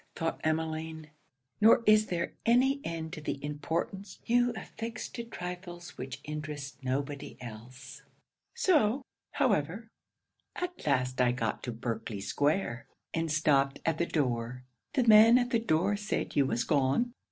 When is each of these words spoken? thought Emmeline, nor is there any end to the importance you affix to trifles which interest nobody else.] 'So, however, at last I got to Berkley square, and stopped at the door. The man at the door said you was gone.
thought 0.15 0.41
Emmeline, 0.43 1.11
nor 1.61 1.83
is 1.85 2.07
there 2.07 2.33
any 2.43 2.81
end 2.83 3.13
to 3.13 3.21
the 3.21 3.37
importance 3.45 4.17
you 4.25 4.51
affix 4.55 5.07
to 5.07 5.23
trifles 5.23 5.95
which 5.95 6.21
interest 6.23 6.83
nobody 6.83 7.37
else.] 7.39 8.01
'So, 8.55 9.03
however, 9.33 9.87
at 10.55 10.87
last 10.87 11.21
I 11.21 11.31
got 11.33 11.61
to 11.61 11.71
Berkley 11.71 12.19
square, 12.19 12.87
and 13.13 13.31
stopped 13.31 13.79
at 13.85 13.99
the 13.99 14.07
door. 14.07 14.63
The 14.95 15.03
man 15.07 15.37
at 15.37 15.51
the 15.51 15.59
door 15.59 15.95
said 15.97 16.35
you 16.35 16.47
was 16.47 16.63
gone. 16.63 17.13